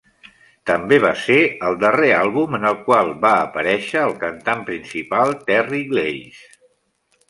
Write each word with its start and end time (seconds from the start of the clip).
També 0.69 0.97
va 1.03 1.11
ser 1.23 1.37
el 1.67 1.77
darrer 1.83 2.09
àlbum 2.21 2.59
en 2.61 2.67
el 2.71 2.81
qual 2.89 3.13
va 3.29 3.35
aparèixer 3.45 4.03
el 4.09 4.19
cantant 4.27 4.69
principal 4.75 5.41
Terry 5.53 5.89
Glaze. 5.95 6.47